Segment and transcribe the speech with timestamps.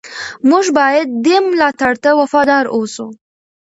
[0.49, 3.07] موږ باید دې ملاتړ ته وفادار اوسو.